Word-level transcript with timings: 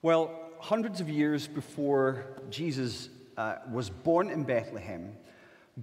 Well, 0.00 0.30
hundreds 0.60 1.00
of 1.00 1.10
years 1.10 1.48
before 1.48 2.24
Jesus 2.50 3.08
uh, 3.36 3.56
was 3.68 3.90
born 3.90 4.30
in 4.30 4.44
Bethlehem, 4.44 5.12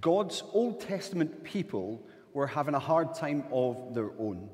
God's 0.00 0.42
Old 0.54 0.80
Testament 0.80 1.44
people 1.44 2.02
were 2.32 2.46
having 2.46 2.74
a 2.74 2.78
hard 2.78 3.12
time 3.12 3.44
of 3.52 3.92
their 3.92 4.12
own. 4.18 4.48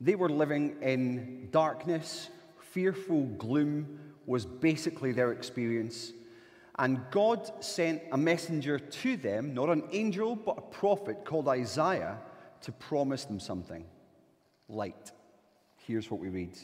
They 0.00 0.14
were 0.14 0.28
living 0.28 0.76
in 0.80 1.48
darkness, 1.50 2.28
fearful 2.60 3.24
gloom 3.36 3.98
was 4.26 4.46
basically 4.46 5.10
their 5.10 5.32
experience. 5.32 6.12
And 6.78 7.00
God 7.10 7.50
sent 7.64 8.02
a 8.12 8.16
messenger 8.16 8.78
to 8.78 9.16
them, 9.16 9.54
not 9.54 9.70
an 9.70 9.82
angel, 9.90 10.36
but 10.36 10.56
a 10.56 10.60
prophet 10.60 11.24
called 11.24 11.48
Isaiah, 11.48 12.16
to 12.60 12.70
promise 12.70 13.24
them 13.24 13.40
something 13.40 13.84
light. 14.68 15.10
Here's 15.84 16.12
what 16.12 16.20
we 16.20 16.28
read. 16.28 16.56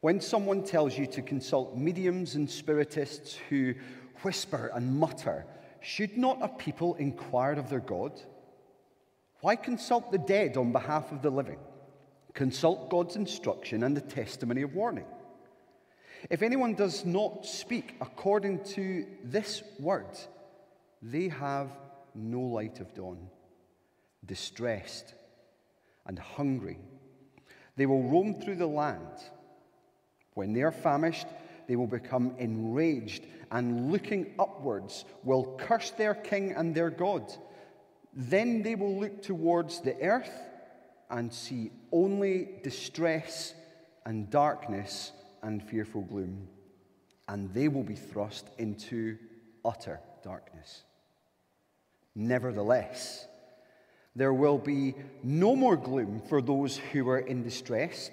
When 0.00 0.20
someone 0.20 0.62
tells 0.62 0.96
you 0.96 1.06
to 1.08 1.22
consult 1.22 1.76
mediums 1.76 2.36
and 2.36 2.48
spiritists 2.48 3.36
who 3.48 3.74
whisper 4.22 4.70
and 4.72 4.96
mutter, 4.96 5.44
should 5.80 6.16
not 6.16 6.38
a 6.40 6.48
people 6.48 6.94
inquire 6.96 7.54
of 7.54 7.68
their 7.68 7.80
God? 7.80 8.20
Why 9.40 9.56
consult 9.56 10.12
the 10.12 10.18
dead 10.18 10.56
on 10.56 10.72
behalf 10.72 11.10
of 11.10 11.22
the 11.22 11.30
living? 11.30 11.58
Consult 12.32 12.90
God's 12.90 13.16
instruction 13.16 13.82
and 13.82 13.96
the 13.96 14.00
testimony 14.00 14.62
of 14.62 14.74
warning. 14.74 15.06
If 16.30 16.42
anyone 16.42 16.74
does 16.74 17.04
not 17.04 17.44
speak 17.44 17.96
according 18.00 18.64
to 18.74 19.06
this 19.24 19.62
word, 19.80 20.18
they 21.02 21.28
have 21.28 21.70
no 22.14 22.40
light 22.40 22.80
of 22.80 22.94
dawn, 22.94 23.28
distressed 24.24 25.14
and 26.06 26.18
hungry. 26.18 26.78
They 27.76 27.86
will 27.86 28.02
roam 28.02 28.40
through 28.40 28.56
the 28.56 28.66
land 28.66 29.18
when 30.38 30.52
they 30.52 30.62
are 30.62 30.70
famished, 30.70 31.26
they 31.66 31.74
will 31.74 31.88
become 31.88 32.32
enraged 32.38 33.26
and 33.50 33.90
looking 33.90 34.34
upwards 34.38 35.04
will 35.24 35.56
curse 35.58 35.90
their 35.90 36.14
king 36.14 36.52
and 36.52 36.72
their 36.76 36.90
God. 36.90 37.24
Then 38.14 38.62
they 38.62 38.76
will 38.76 39.00
look 39.00 39.20
towards 39.20 39.80
the 39.80 40.00
earth 40.00 40.30
and 41.10 41.32
see 41.32 41.72
only 41.90 42.50
distress 42.62 43.52
and 44.06 44.30
darkness 44.30 45.10
and 45.42 45.60
fearful 45.60 46.02
gloom, 46.02 46.46
and 47.26 47.52
they 47.52 47.66
will 47.66 47.82
be 47.82 47.96
thrust 47.96 48.46
into 48.58 49.18
utter 49.64 49.98
darkness. 50.22 50.84
Nevertheless, 52.14 53.26
there 54.14 54.32
will 54.32 54.58
be 54.58 54.94
no 55.24 55.56
more 55.56 55.76
gloom 55.76 56.22
for 56.28 56.40
those 56.40 56.76
who 56.76 57.08
are 57.08 57.18
in 57.18 57.42
distress 57.42 58.12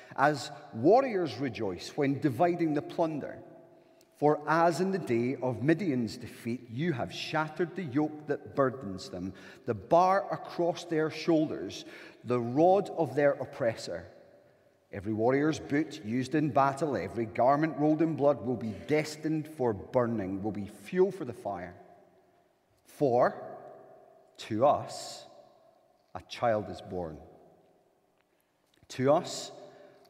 as 0.21 0.51
warriors 0.71 1.39
rejoice 1.39 1.91
when 1.95 2.19
dividing 2.19 2.75
the 2.75 2.81
plunder. 2.81 3.39
For 4.17 4.39
as 4.47 4.79
in 4.79 4.91
the 4.91 4.99
day 4.99 5.35
of 5.41 5.63
Midian's 5.63 6.15
defeat, 6.15 6.67
you 6.69 6.93
have 6.93 7.11
shattered 7.11 7.75
the 7.75 7.85
yoke 7.85 8.27
that 8.27 8.55
burdens 8.55 9.09
them, 9.09 9.33
the 9.65 9.73
bar 9.73 10.31
across 10.31 10.83
their 10.83 11.09
shoulders, 11.09 11.85
the 12.23 12.39
rod 12.39 12.91
of 12.91 13.15
their 13.15 13.31
oppressor. 13.31 14.05
Every 14.93 15.11
warrior's 15.11 15.57
boot 15.57 16.05
used 16.05 16.35
in 16.35 16.51
battle, 16.51 16.95
every 16.95 17.25
garment 17.25 17.77
rolled 17.79 18.03
in 18.03 18.15
blood 18.15 18.45
will 18.45 18.57
be 18.57 18.75
destined 18.87 19.47
for 19.47 19.73
burning, 19.73 20.43
will 20.43 20.51
be 20.51 20.69
fuel 20.83 21.11
for 21.11 21.25
the 21.25 21.33
fire. 21.33 21.73
For 22.85 23.41
to 24.49 24.67
us 24.67 25.25
a 26.13 26.21
child 26.29 26.69
is 26.69 26.81
born. 26.81 27.17
To 28.89 29.13
us 29.13 29.51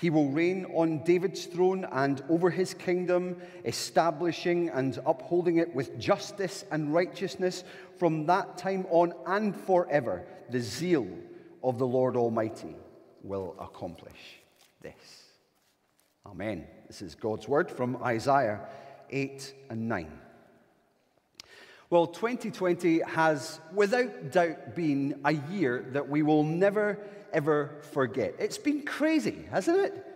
he 0.00 0.10
will 0.10 0.30
reign 0.30 0.64
on 0.74 1.04
David's 1.04 1.44
throne 1.44 1.86
and 1.92 2.22
over 2.28 2.50
his 2.50 2.74
kingdom, 2.74 3.36
establishing 3.64 4.68
and 4.70 4.98
upholding 5.06 5.58
it 5.58 5.74
with 5.74 5.98
justice 5.98 6.64
and 6.70 6.92
righteousness 6.94 7.62
from 7.98 8.26
that 8.26 8.56
time 8.56 8.86
on 8.90 9.12
and 9.26 9.54
forever. 9.54 10.26
The 10.50 10.60
zeal 10.60 11.06
of 11.62 11.78
the 11.78 11.86
Lord 11.86 12.16
Almighty 12.16 12.74
will 13.22 13.54
accomplish 13.60 14.40
this. 14.80 14.94
Amen. 16.26 16.66
This 16.86 17.02
is 17.02 17.14
God's 17.14 17.46
word 17.46 17.70
from 17.70 18.02
Isaiah 18.02 18.60
8 19.10 19.54
and 19.70 19.88
9. 19.88 20.18
Well, 21.90 22.06
2020 22.06 23.00
has 23.00 23.60
without 23.74 24.32
doubt 24.32 24.74
been 24.74 25.20
a 25.26 25.32
year 25.32 25.84
that 25.92 26.08
we 26.08 26.22
will 26.22 26.42
never 26.42 26.98
ever 27.32 27.70
forget. 27.92 28.34
It's 28.38 28.58
been 28.58 28.82
crazy, 28.82 29.44
hasn't 29.50 29.78
it? 29.78 30.06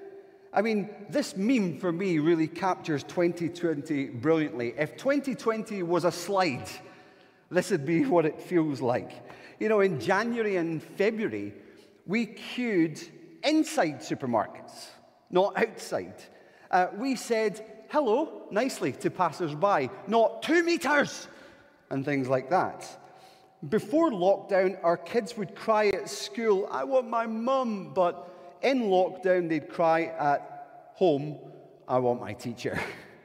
I 0.52 0.62
mean, 0.62 0.88
this 1.10 1.36
meme 1.36 1.78
for 1.78 1.92
me 1.92 2.18
really 2.18 2.48
captures 2.48 3.02
2020 3.04 4.06
brilliantly. 4.06 4.74
If 4.78 4.96
2020 4.96 5.82
was 5.82 6.04
a 6.04 6.12
slide, 6.12 6.68
this 7.50 7.70
would 7.70 7.84
be 7.84 8.04
what 8.06 8.24
it 8.24 8.40
feels 8.40 8.80
like. 8.80 9.12
You 9.60 9.68
know, 9.68 9.80
in 9.80 10.00
January 10.00 10.56
and 10.56 10.82
February, 10.82 11.52
we 12.06 12.26
queued 12.26 13.00
inside 13.44 14.00
supermarkets, 14.00 14.86
not 15.30 15.56
outside. 15.58 16.14
Uh, 16.70 16.88
we 16.96 17.16
said 17.16 17.64
hello 17.90 18.46
nicely 18.50 18.92
to 18.92 19.10
passersby, 19.10 19.90
not 20.06 20.42
two 20.42 20.62
meters, 20.62 21.28
and 21.90 22.04
things 22.04 22.28
like 22.28 22.50
that. 22.50 23.05
Before 23.68 24.10
lockdown, 24.10 24.78
our 24.82 24.98
kids 24.98 25.36
would 25.36 25.54
cry 25.54 25.88
at 25.88 26.10
school, 26.10 26.68
I 26.70 26.84
want 26.84 27.08
my 27.08 27.26
mum. 27.26 27.92
But 27.94 28.28
in 28.62 28.82
lockdown, 28.82 29.48
they'd 29.48 29.68
cry 29.68 30.12
at 30.18 30.90
home, 30.94 31.38
I 31.88 31.98
want 31.98 32.20
my 32.20 32.34
teacher. 32.34 32.78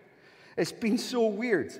it's 0.57 0.71
been 0.71 0.97
so 0.97 1.27
weird. 1.27 1.73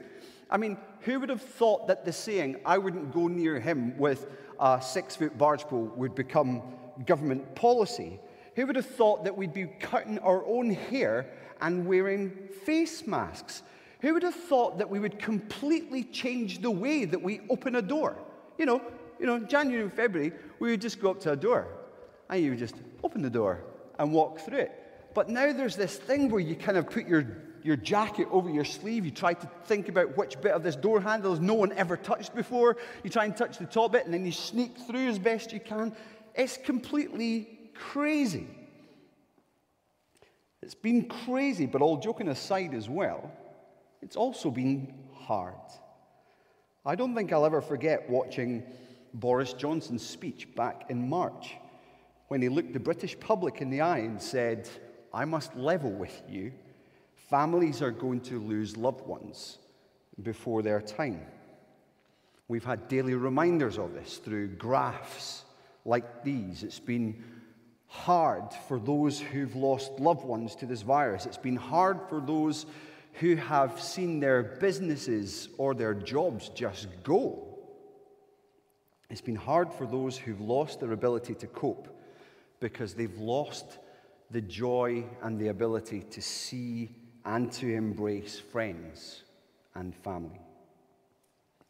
I 0.49 0.57
mean, 0.57 0.77
who 1.01 1.19
would 1.21 1.29
have 1.29 1.41
thought 1.41 1.87
that 1.87 2.03
the 2.03 2.11
saying, 2.11 2.57
I 2.65 2.77
wouldn't 2.77 3.13
go 3.13 3.27
near 3.27 3.59
him 3.59 3.97
with 3.97 4.27
a 4.59 4.81
six 4.81 5.15
foot 5.15 5.37
barge 5.37 5.63
pole, 5.63 5.91
would 5.95 6.13
become 6.13 6.61
government 7.05 7.55
policy? 7.55 8.19
Who 8.55 8.67
would 8.67 8.75
have 8.75 8.85
thought 8.85 9.23
that 9.23 9.35
we'd 9.35 9.53
be 9.53 9.67
cutting 9.79 10.19
our 10.19 10.45
own 10.45 10.71
hair 10.71 11.31
and 11.61 11.87
wearing 11.87 12.31
face 12.65 13.07
masks? 13.07 13.63
Who 14.01 14.13
would 14.13 14.23
have 14.23 14.35
thought 14.35 14.77
that 14.79 14.89
we 14.89 14.99
would 14.99 15.19
completely 15.19 16.03
change 16.03 16.61
the 16.61 16.71
way 16.71 17.05
that 17.05 17.21
we 17.21 17.41
open 17.49 17.75
a 17.75 17.81
door? 17.81 18.17
You 18.57 18.65
know, 18.65 18.81
you 19.19 19.25
know, 19.25 19.39
January 19.39 19.83
and 19.83 19.93
February, 19.93 20.33
we 20.59 20.71
would 20.71 20.81
just 20.81 20.99
go 20.99 21.11
up 21.11 21.19
to 21.21 21.31
a 21.31 21.35
door 21.35 21.67
and 22.29 22.43
you 22.43 22.51
would 22.51 22.59
just 22.59 22.75
open 23.03 23.21
the 23.21 23.29
door 23.29 23.63
and 23.99 24.11
walk 24.11 24.39
through 24.39 24.59
it. 24.59 24.71
But 25.13 25.29
now 25.29 25.51
there's 25.53 25.75
this 25.75 25.97
thing 25.97 26.29
where 26.29 26.39
you 26.39 26.55
kind 26.55 26.77
of 26.77 26.89
put 26.89 27.07
your, 27.07 27.25
your 27.63 27.75
jacket 27.75 28.27
over 28.31 28.49
your 28.49 28.65
sleeve. 28.65 29.05
You 29.05 29.11
try 29.11 29.33
to 29.33 29.49
think 29.65 29.89
about 29.89 30.17
which 30.17 30.39
bit 30.41 30.53
of 30.53 30.63
this 30.63 30.75
door 30.75 31.01
handle 31.01 31.35
no 31.39 31.53
one 31.53 31.73
ever 31.73 31.97
touched 31.97 32.33
before. 32.33 32.77
You 33.03 33.09
try 33.09 33.25
and 33.25 33.35
touch 33.35 33.57
the 33.57 33.65
top 33.65 33.91
bit 33.91 34.05
and 34.05 34.13
then 34.13 34.25
you 34.25 34.31
sneak 34.31 34.77
through 34.87 35.09
as 35.09 35.19
best 35.19 35.51
you 35.51 35.59
can. 35.59 35.95
It's 36.33 36.57
completely 36.57 37.59
crazy. 37.75 38.47
It's 40.61 40.75
been 40.75 41.09
crazy, 41.09 41.65
but 41.65 41.81
all 41.81 41.97
joking 41.97 42.27
aside 42.29 42.73
as 42.73 42.87
well, 42.87 43.31
it's 44.01 44.15
also 44.15 44.51
been 44.51 44.93
hard. 45.13 45.55
I 46.83 46.95
don't 46.95 47.13
think 47.13 47.31
I'll 47.31 47.45
ever 47.45 47.61
forget 47.61 48.09
watching 48.09 48.63
Boris 49.13 49.53
Johnson's 49.53 50.03
speech 50.03 50.47
back 50.55 50.85
in 50.89 51.07
March 51.07 51.55
when 52.27 52.41
he 52.41 52.49
looked 52.49 52.73
the 52.73 52.79
British 52.79 53.19
public 53.19 53.61
in 53.61 53.69
the 53.69 53.81
eye 53.81 53.99
and 53.99 54.19
said, 54.19 54.67
I 55.13 55.25
must 55.25 55.55
level 55.55 55.91
with 55.91 56.23
you. 56.27 56.53
Families 57.29 57.83
are 57.83 57.91
going 57.91 58.21
to 58.21 58.39
lose 58.39 58.77
loved 58.77 59.05
ones 59.05 59.59
before 60.23 60.63
their 60.63 60.81
time. 60.81 61.21
We've 62.47 62.65
had 62.65 62.87
daily 62.87 63.13
reminders 63.13 63.77
of 63.77 63.93
this 63.93 64.17
through 64.17 64.55
graphs 64.55 65.45
like 65.85 66.23
these. 66.23 66.63
It's 66.63 66.79
been 66.79 67.23
hard 67.87 68.53
for 68.67 68.79
those 68.79 69.19
who've 69.19 69.55
lost 69.55 69.91
loved 69.99 70.23
ones 70.23 70.55
to 70.55 70.65
this 70.65 70.81
virus. 70.81 71.27
It's 71.27 71.37
been 71.37 71.57
hard 71.57 71.99
for 72.09 72.19
those 72.21 72.65
who 73.13 73.35
have 73.35 73.81
seen 73.81 74.19
their 74.19 74.43
businesses 74.43 75.49
or 75.57 75.73
their 75.73 75.93
jobs 75.93 76.49
just 76.49 76.87
go. 77.03 77.47
It's 79.09 79.21
been 79.21 79.35
hard 79.35 79.73
for 79.73 79.85
those 79.85 80.17
who've 80.17 80.39
lost 80.39 80.79
their 80.79 80.93
ability 80.93 81.35
to 81.35 81.47
cope 81.47 81.87
because 82.59 82.93
they've 82.93 83.17
lost 83.17 83.79
the 84.29 84.41
joy 84.41 85.03
and 85.21 85.37
the 85.37 85.49
ability 85.49 86.01
to 86.11 86.21
see 86.21 86.95
and 87.25 87.51
to 87.51 87.73
embrace 87.73 88.39
friends 88.39 89.23
and 89.75 89.93
family. 89.93 90.39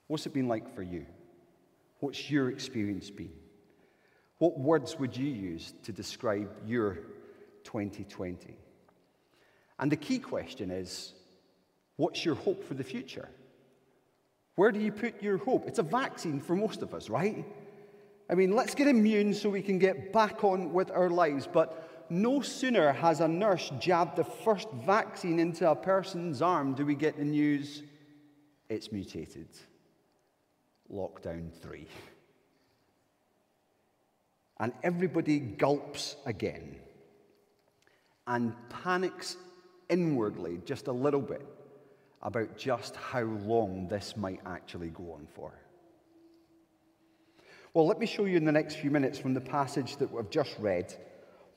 What's 0.07 0.25
it 0.25 0.33
been 0.33 0.47
like 0.47 0.73
for 0.75 0.83
you? 0.83 1.05
What's 1.99 2.29
your 2.29 2.49
experience 2.49 3.09
been? 3.09 3.31
What 4.37 4.59
words 4.59 4.97
would 4.99 5.15
you 5.15 5.27
use 5.27 5.73
to 5.83 5.91
describe 5.91 6.49
your 6.65 6.99
2020? 7.63 8.55
And 9.79 9.91
the 9.91 9.95
key 9.95 10.19
question 10.19 10.69
is 10.69 11.13
what's 12.01 12.25
your 12.25 12.33
hope 12.33 12.63
for 12.63 12.73
the 12.73 12.83
future? 12.83 13.29
Where 14.55 14.71
do 14.71 14.79
you 14.79 14.91
put 14.91 15.21
your 15.21 15.37
hope? 15.37 15.67
It's 15.67 15.77
a 15.77 15.83
vaccine 15.83 16.39
for 16.41 16.55
most 16.55 16.81
of 16.81 16.95
us, 16.95 17.11
right? 17.11 17.45
I 18.27 18.33
mean, 18.33 18.55
let's 18.55 18.73
get 18.73 18.87
immune 18.87 19.35
so 19.35 19.51
we 19.51 19.61
can 19.61 19.77
get 19.77 20.11
back 20.11 20.43
on 20.43 20.73
with 20.73 20.89
our 20.89 21.11
lives. 21.11 21.47
But 21.51 22.07
no 22.09 22.41
sooner 22.41 22.91
has 22.91 23.19
a 23.19 23.27
nurse 23.27 23.71
jabbed 23.79 24.15
the 24.15 24.23
first 24.23 24.67
vaccine 24.83 25.37
into 25.37 25.69
a 25.69 25.75
person's 25.75 26.41
arm 26.41 26.73
do 26.73 26.87
we 26.87 26.95
get 26.95 27.17
the 27.17 27.23
news 27.23 27.83
it's 28.67 28.91
mutated. 28.91 29.49
Lockdown 30.91 31.53
three 31.53 31.87
and 34.59 34.73
everybody 34.83 35.39
gulps 35.39 36.15
again 36.25 36.75
and 38.27 38.53
panics 38.69 39.37
inwardly 39.89 40.61
just 40.65 40.87
a 40.87 40.91
little 40.91 41.21
bit 41.21 41.45
about 42.23 42.57
just 42.57 42.95
how 42.95 43.23
long 43.23 43.87
this 43.87 44.15
might 44.15 44.39
actually 44.45 44.89
go 44.89 45.13
on 45.13 45.27
for. 45.33 45.53
Well, 47.73 47.87
let 47.87 47.99
me 47.99 48.05
show 48.05 48.25
you 48.25 48.37
in 48.37 48.45
the 48.45 48.51
next 48.51 48.75
few 48.75 48.91
minutes 48.91 49.17
from 49.17 49.33
the 49.33 49.41
passage 49.41 49.95
that 49.97 50.11
we've 50.11 50.29
just 50.29 50.55
read 50.59 50.93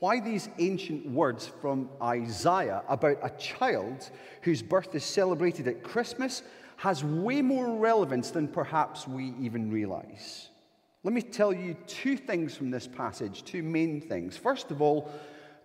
why 0.05 0.21
these 0.21 0.51
ancient 0.59 1.09
words 1.09 1.51
from 1.63 1.89
Isaiah 2.03 2.83
about 2.89 3.17
a 3.23 3.31
child 3.39 4.11
whose 4.43 4.61
birth 4.61 4.95
is 4.95 5.03
celebrated 5.03 5.67
at 5.67 5.83
Christmas 5.83 6.43
has 6.77 7.03
way 7.03 7.41
more 7.41 7.75
relevance 7.79 8.31
than 8.31 8.49
perhaps 8.49 9.09
we 9.09 9.33
even 9.41 9.71
realize. 9.71 10.51
Let 11.05 11.15
me 11.15 11.23
tell 11.23 11.55
you 11.55 11.75
two 11.87 12.19
things 12.19 12.55
from 12.55 12.71
this 12.71 12.87
passage, 12.87 13.45
two 13.45 13.63
main 13.63 14.01
things. 14.01 14.37
First 14.37 14.71
of 14.71 14.83
all, 14.83 15.11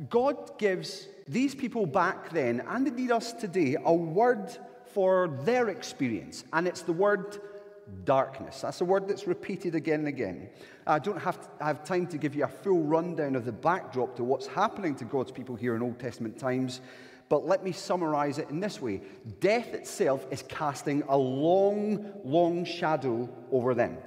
God 0.10 0.58
gives 0.58 1.10
these 1.28 1.54
people 1.54 1.86
back 1.86 2.30
then, 2.30 2.62
and 2.66 2.88
indeed 2.88 3.12
us 3.12 3.34
today, 3.34 3.76
a 3.84 3.94
word 3.94 4.58
for 4.94 5.40
their 5.44 5.70
experience, 5.70 6.44
and 6.54 6.68
it's 6.68 6.82
the 6.82 6.94
word 6.94 7.40
darkness. 8.06 8.62
That's 8.62 8.82
a 8.82 8.86
word 8.86 9.08
that's 9.08 9.28
repeated 9.28 9.76
again 9.76 10.00
and 10.00 10.08
again. 10.08 10.50
I 10.86 11.00
don't 11.00 11.20
have, 11.20 11.40
to, 11.42 11.64
have 11.64 11.84
time 11.84 12.08
to 12.08 12.18
give 12.18 12.36
you 12.36 12.44
a 12.44 12.48
full 12.48 12.84
rundown 12.84 13.36
of 13.36 13.46
the 13.46 13.52
backdrop 13.52 14.16
to 14.18 14.24
what's 14.24 14.48
happening 14.48 14.96
to 14.96 15.06
God's 15.06 15.32
people 15.32 15.56
here 15.56 15.76
in 15.76 15.82
Old 15.82 16.00
Testament 16.00 16.38
times, 16.38 16.82
but 17.30 17.46
let 17.46 17.64
me 17.64 17.72
summarize 17.72 18.40
it 18.40 18.50
in 18.50 18.60
this 18.60 18.82
way 18.82 19.02
Death 19.40 19.74
itself 19.74 20.26
is 20.32 20.44
casting 20.48 21.04
a 21.08 21.18
long, 21.18 22.12
long 22.24 22.66
shadow 22.66 23.30
over 23.52 23.74
them. 23.74 23.98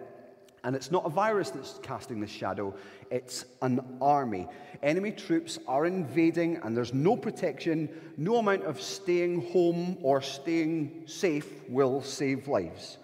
And 0.64 0.76
it's 0.76 0.90
not 0.92 1.04
a 1.04 1.08
virus 1.08 1.50
that's 1.50 1.80
casting 1.82 2.20
this 2.20 2.30
shadow, 2.30 2.74
it's 3.10 3.44
an 3.62 3.80
army. 4.00 4.46
Enemy 4.82 5.12
troops 5.12 5.58
are 5.66 5.86
invading, 5.86 6.56
and 6.62 6.76
there's 6.76 6.94
no 6.94 7.16
protection. 7.16 7.88
No 8.16 8.36
amount 8.36 8.64
of 8.64 8.80
staying 8.80 9.50
home 9.52 9.98
or 10.02 10.22
staying 10.22 11.04
safe 11.06 11.48
will 11.68 12.02
save 12.02 12.46
lives. 12.46 12.98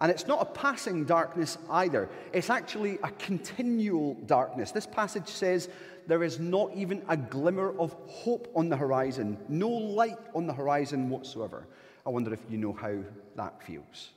And 0.00 0.12
it's 0.12 0.28
not 0.28 0.40
a 0.40 0.44
passing 0.44 1.04
darkness 1.04 1.58
either, 1.70 2.08
it's 2.32 2.50
actually 2.50 2.98
a 3.02 3.10
continual 3.12 4.14
darkness. 4.26 4.70
This 4.70 4.86
passage 4.86 5.28
says 5.28 5.68
there 6.06 6.22
is 6.22 6.38
not 6.38 6.72
even 6.74 7.02
a 7.08 7.16
glimmer 7.16 7.76
of 7.78 7.92
hope 8.06 8.50
on 8.54 8.68
the 8.68 8.76
horizon, 8.76 9.36
no 9.48 9.68
light 9.68 10.18
on 10.34 10.46
the 10.46 10.52
horizon 10.52 11.10
whatsoever. 11.10 11.66
I 12.06 12.10
wonder 12.10 12.32
if 12.32 12.40
you 12.48 12.56
know 12.56 12.72
how 12.72 12.94
that 13.36 13.62
feels. 13.62 14.10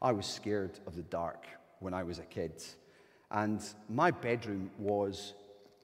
I 0.00 0.12
was 0.12 0.26
scared 0.26 0.78
of 0.86 0.94
the 0.96 1.02
dark 1.02 1.46
when 1.80 1.94
I 1.94 2.02
was 2.02 2.18
a 2.18 2.22
kid. 2.22 2.62
And 3.30 3.62
my 3.88 4.10
bedroom 4.10 4.70
was 4.78 5.34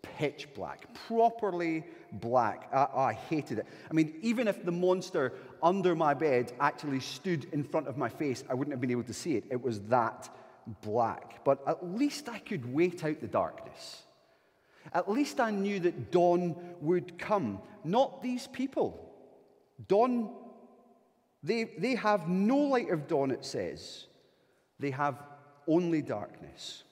pitch 0.02 0.48
black, 0.54 0.94
properly 1.08 1.84
black. 2.12 2.68
I, 2.72 2.86
I, 2.94 3.12
hated 3.14 3.58
it. 3.58 3.66
I 3.90 3.94
mean, 3.94 4.14
even 4.22 4.48
if 4.48 4.64
the 4.64 4.72
monster 4.72 5.32
under 5.62 5.94
my 5.94 6.14
bed 6.14 6.52
actually 6.60 7.00
stood 7.00 7.46
in 7.52 7.64
front 7.64 7.88
of 7.88 7.96
my 7.96 8.08
face, 8.08 8.44
I 8.48 8.54
wouldn't 8.54 8.72
have 8.72 8.80
been 8.80 8.90
able 8.90 9.04
to 9.04 9.14
see 9.14 9.36
it. 9.36 9.44
It 9.50 9.62
was 9.62 9.80
that 9.82 10.28
black. 10.82 11.44
But 11.44 11.62
at 11.66 11.84
least 11.84 12.28
I 12.28 12.38
could 12.38 12.72
wait 12.72 13.04
out 13.04 13.20
the 13.20 13.26
darkness. 13.26 14.02
At 14.92 15.10
least 15.10 15.40
I 15.40 15.50
knew 15.50 15.80
that 15.80 16.12
dawn 16.12 16.54
would 16.80 17.18
come. 17.18 17.60
Not 17.82 18.22
these 18.22 18.46
people. 18.46 19.12
Dawn, 19.88 20.30
they, 21.44 21.64
they 21.64 21.94
have 21.94 22.26
no 22.26 22.56
light 22.56 22.90
of 22.90 23.06
dawn, 23.06 23.30
it 23.30 23.44
says. 23.44 24.06
They 24.80 24.90
have 24.90 25.22
only 25.68 26.00
darkness. 26.00 26.82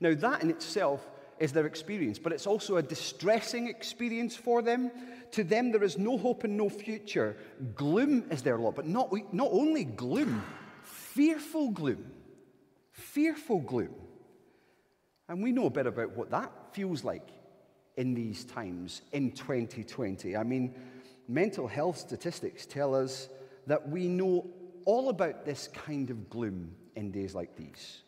Now, 0.00 0.14
that 0.14 0.42
in 0.42 0.50
itself 0.50 1.08
is 1.38 1.50
their 1.50 1.66
experience, 1.66 2.18
but 2.18 2.32
it's 2.32 2.46
also 2.46 2.76
a 2.76 2.82
distressing 2.82 3.68
experience 3.68 4.36
for 4.36 4.60
them. 4.60 4.90
To 5.32 5.44
them, 5.44 5.72
there 5.72 5.82
is 5.82 5.96
no 5.96 6.18
hope 6.18 6.44
and 6.44 6.58
no 6.58 6.68
future. 6.68 7.36
Gloom 7.74 8.24
is 8.30 8.42
their 8.42 8.58
lot, 8.58 8.76
but 8.76 8.86
not, 8.86 9.10
not 9.32 9.48
only 9.50 9.84
gloom, 9.84 10.42
fearful 10.82 11.70
gloom. 11.70 12.12
Fearful 12.90 13.60
gloom. 13.60 13.94
And 15.28 15.42
we 15.42 15.52
know 15.52 15.66
a 15.66 15.70
bit 15.70 15.86
about 15.86 16.14
what 16.14 16.30
that 16.32 16.52
feels 16.72 17.02
like 17.02 17.28
in 17.96 18.12
these 18.12 18.44
times 18.44 19.00
in 19.12 19.32
2020. 19.32 20.36
I 20.36 20.42
mean, 20.42 20.74
mental 21.32 21.66
health 21.66 21.98
statistics 21.98 22.66
tell 22.66 22.94
us 22.94 23.28
that 23.66 23.88
we 23.88 24.08
know 24.08 24.46
all 24.84 25.08
about 25.08 25.44
this 25.44 25.68
kind 25.68 26.10
of 26.10 26.28
gloom 26.28 26.74
in 26.96 27.10
days 27.10 27.34
like 27.34 27.56
these. 27.56 28.02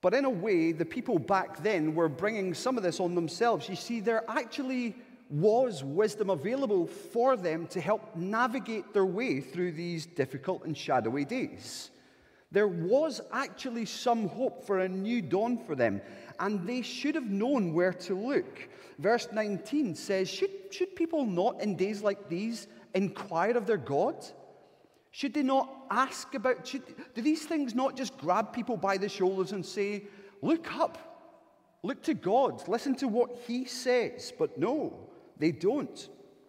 But 0.00 0.14
in 0.14 0.24
a 0.24 0.30
way, 0.30 0.72
the 0.72 0.84
people 0.84 1.18
back 1.18 1.62
then 1.62 1.94
were 1.94 2.08
bringing 2.08 2.54
some 2.54 2.76
of 2.76 2.82
this 2.82 3.00
on 3.00 3.14
themselves. 3.14 3.68
You 3.68 3.76
see, 3.76 4.00
there 4.00 4.24
actually 4.28 4.94
was 5.30 5.84
wisdom 5.84 6.30
available 6.30 6.86
for 6.86 7.36
them 7.36 7.66
to 7.68 7.80
help 7.80 8.14
navigate 8.16 8.92
their 8.94 9.04
way 9.04 9.40
through 9.40 9.72
these 9.72 10.06
difficult 10.06 10.64
and 10.64 10.76
shadowy 10.76 11.24
days. 11.24 11.90
There 12.50 12.68
was 12.68 13.20
actually 13.32 13.84
some 13.84 14.28
hope 14.28 14.66
for 14.66 14.78
a 14.78 14.88
new 14.88 15.20
dawn 15.20 15.58
for 15.58 15.74
them, 15.74 16.00
and 16.40 16.66
they 16.66 16.80
should 16.80 17.14
have 17.14 17.30
known 17.30 17.74
where 17.74 17.92
to 17.92 18.14
look. 18.14 18.68
Verse 18.98 19.28
19 19.32 19.94
says, 19.94 20.28
Should, 20.30 20.50
should 20.70 20.96
people 20.96 21.26
not 21.26 21.60
in 21.60 21.76
days 21.76 22.02
like 22.02 22.28
these 22.28 22.66
inquire 22.94 23.56
of 23.56 23.66
their 23.66 23.76
God? 23.76 24.24
Should 25.10 25.34
they 25.34 25.42
not 25.42 25.68
ask 25.90 26.34
about, 26.34 26.66
should, 26.66 26.82
do 27.14 27.20
these 27.20 27.44
things 27.44 27.74
not 27.74 27.96
just 27.96 28.16
grab 28.18 28.52
people 28.52 28.76
by 28.76 28.96
the 28.96 29.08
shoulders 29.08 29.52
and 29.52 29.64
say, 29.64 30.04
Look 30.40 30.74
up, 30.76 30.98
look 31.82 32.02
to 32.04 32.14
God, 32.14 32.66
listen 32.66 32.94
to 32.96 33.08
what 33.08 33.36
He 33.46 33.66
says? 33.66 34.32
But 34.38 34.56
no, 34.56 35.10
they 35.36 35.52
don't. 35.52 36.08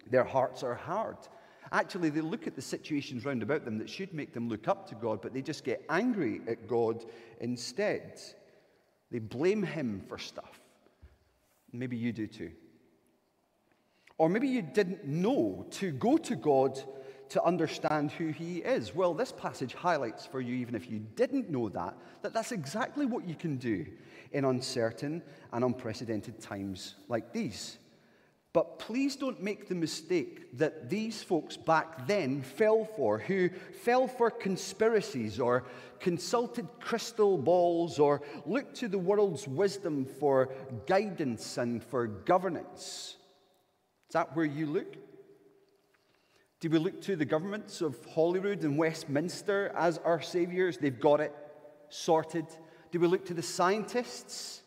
Their 0.09 0.23
hearts 0.23 0.63
are 0.63 0.75
hard. 0.75 1.17
Actually, 1.71 2.09
they 2.09 2.21
look 2.21 2.47
at 2.47 2.55
the 2.55 2.61
situations 2.61 3.25
round 3.25 3.43
about 3.43 3.65
them 3.65 3.77
that 3.77 3.89
should 3.89 4.13
make 4.13 4.33
them 4.33 4.49
look 4.49 4.67
up 4.67 4.87
to 4.89 4.95
God, 4.95 5.21
but 5.21 5.33
they 5.33 5.41
just 5.41 5.63
get 5.63 5.83
angry 5.89 6.41
at 6.47 6.67
God 6.67 7.05
instead. 7.39 8.19
They 9.11 9.19
blame 9.19 9.63
Him 9.63 10.03
for 10.07 10.17
stuff. 10.17 10.59
Maybe 11.71 11.97
you 11.97 12.11
do 12.11 12.27
too. 12.27 12.51
Or 14.17 14.29
maybe 14.29 14.47
you 14.47 14.61
didn't 14.61 15.05
know 15.05 15.65
to 15.71 15.91
go 15.91 16.17
to 16.17 16.35
God 16.35 16.79
to 17.29 17.43
understand 17.43 18.11
who 18.11 18.29
he 18.29 18.57
is? 18.57 18.93
Well, 18.93 19.13
this 19.13 19.31
passage 19.31 19.73
highlights 19.73 20.25
for 20.25 20.41
you, 20.41 20.55
even 20.55 20.75
if 20.75 20.89
you 20.89 20.99
didn't 21.15 21.49
know 21.49 21.69
that, 21.69 21.95
that 22.21 22.33
that's 22.33 22.51
exactly 22.51 23.05
what 23.05 23.27
you 23.27 23.35
can 23.35 23.57
do 23.57 23.85
in 24.31 24.45
uncertain 24.45 25.21
and 25.53 25.63
unprecedented 25.63 26.39
times 26.39 26.95
like 27.07 27.31
these. 27.31 27.77
But 28.59 28.77
please 28.77 29.15
don't 29.15 29.41
make 29.41 29.69
the 29.69 29.73
mistake 29.73 30.57
that 30.57 30.89
these 30.89 31.23
folks 31.23 31.55
back 31.55 32.05
then 32.07 32.41
fell 32.41 32.83
for, 32.83 33.17
who 33.17 33.47
fell 33.85 34.05
for 34.05 34.29
conspiracies 34.29 35.39
or 35.39 35.63
consulted 36.01 36.67
crystal 36.81 37.37
balls 37.37 37.99
or 37.99 38.21
looked 38.45 38.75
to 38.79 38.89
the 38.89 38.97
world's 38.97 39.47
wisdom 39.47 40.03
for 40.03 40.53
guidance 40.87 41.57
and 41.57 41.81
for 41.81 42.05
governance. 42.05 43.15
Is 44.09 44.13
that 44.13 44.35
where 44.35 44.43
you 44.43 44.65
look? 44.65 44.97
Do 46.59 46.69
we 46.69 46.79
look 46.79 47.01
to 47.03 47.15
the 47.15 47.23
governments 47.23 47.79
of 47.79 48.03
Holyrood 48.07 48.63
and 48.63 48.77
Westminster 48.77 49.71
as 49.73 49.99
our 49.99 50.21
saviors? 50.21 50.77
They've 50.77 50.99
got 50.99 51.21
it 51.21 51.33
sorted. 51.87 52.47
Do 52.91 52.99
we 52.99 53.07
look 53.07 53.23
to 53.27 53.33
the 53.33 53.41
scientists? 53.41 54.63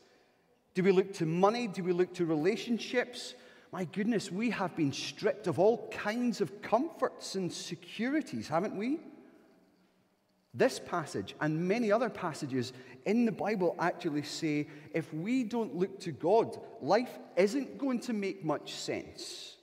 Do 0.73 0.83
we 0.83 0.93
look 0.93 1.13
to 1.17 1.27
money? 1.27 1.67
Do 1.67 1.85
we 1.85 1.93
look 1.93 2.15
to 2.15 2.25
relationships? 2.25 3.35
My 3.73 3.85
goodness, 3.85 4.31
we 4.31 4.51
have 4.51 4.77
been 4.77 4.93
stripped 4.93 5.47
of 5.47 5.59
all 5.59 5.89
kinds 5.91 6.43
of 6.43 6.61
comforts 6.61 7.37
and 7.37 7.51
securities, 7.51 8.47
haven't 8.47 8.77
we? 8.77 9.01
This 10.53 10.79
passage 10.79 11.35
and 11.41 11.67
many 11.67 11.91
other 11.91 12.11
passages 12.11 12.75
in 13.07 13.25
the 13.25 13.33
Bible 13.33 13.75
actually 13.79 14.25
say 14.25 14.69
if 14.93 15.13
we 15.15 15.43
don't 15.43 15.75
look 15.75 15.99
to 16.01 16.13
God, 16.13 16.61
life 16.83 17.19
isn't 17.37 17.79
going 17.79 18.01
to 18.01 18.13
make 18.13 18.45
much 18.45 18.75
sense. 18.75 19.57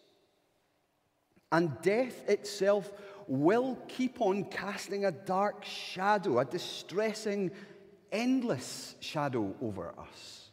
And 1.51 1.79
death 1.83 2.27
itself 2.27 2.91
will 3.27 3.77
keep 3.87 4.21
on 4.21 4.45
casting 4.45 5.05
a 5.05 5.11
dark 5.11 5.63
shadow, 5.63 6.39
a 6.39 6.45
distressing, 6.45 7.51
endless 8.11 8.95
shadow 9.01 9.53
over 9.61 9.93
us. 9.99 10.49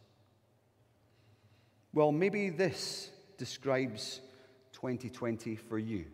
Well, 1.94 2.12
maybe 2.12 2.50
this 2.50 3.10
describes 3.36 4.20
2020 4.72 5.56
for 5.56 5.78
you, 5.78 6.04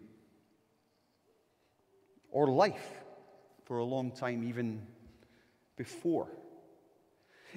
or 2.31 2.49
life 2.49 3.03
for 3.65 3.79
a 3.79 3.85
long 3.85 4.11
time, 4.11 4.43
even 4.45 4.87
before. 5.77 6.29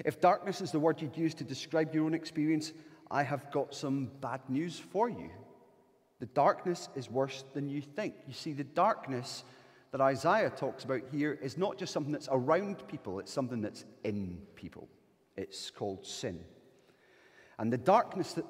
If 0.03 0.19
darkness 0.19 0.61
is 0.61 0.71
the 0.71 0.79
word 0.79 1.01
you'd 1.01 1.17
use 1.17 1.33
to 1.35 1.43
describe 1.43 1.93
your 1.93 2.05
own 2.05 2.13
experience, 2.13 2.73
I 3.09 3.23
have 3.23 3.51
got 3.51 3.73
some 3.73 4.11
bad 4.19 4.41
news 4.49 4.77
for 4.77 5.09
you. 5.09 5.29
The 6.19 6.25
darkness 6.27 6.89
is 6.95 7.09
worse 7.09 7.43
than 7.53 7.69
you 7.69 7.81
think. 7.81 8.15
You 8.27 8.33
see, 8.33 8.53
the 8.53 8.63
darkness 8.63 9.43
that 9.91 10.01
Isaiah 10.01 10.49
talks 10.49 10.83
about 10.83 11.01
here 11.11 11.37
is 11.41 11.57
not 11.57 11.77
just 11.77 11.93
something 11.93 12.11
that's 12.11 12.29
around 12.31 12.87
people, 12.87 13.19
it's 13.19 13.31
something 13.31 13.61
that's 13.61 13.85
in 14.03 14.39
people. 14.55 14.89
It's 15.37 15.69
called 15.69 16.05
sin. 16.05 16.39
And 17.57 17.71
the 17.71 17.77
darkness 17.77 18.33
that, 18.33 18.45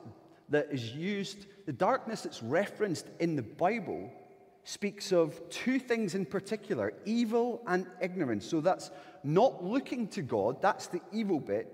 that 0.49 0.67
is 0.71 0.91
used, 0.91 1.45
the 1.65 1.73
darkness 1.73 2.21
that's 2.21 2.43
referenced 2.43 3.07
in 3.19 3.35
the 3.35 3.43
Bible, 3.43 4.11
speaks 4.65 5.11
of 5.11 5.39
two 5.49 5.79
things 5.79 6.15
in 6.15 6.25
particular 6.25 6.91
evil 7.05 7.61
and 7.67 7.85
ignorance. 8.01 8.45
So 8.45 8.61
that's 8.61 8.89
not 9.23 9.63
looking 9.63 10.07
to 10.09 10.21
God, 10.21 10.61
that's 10.61 10.87
the 10.87 11.01
evil 11.11 11.39
bit. 11.39 11.71